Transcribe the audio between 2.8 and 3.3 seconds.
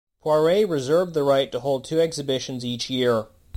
year.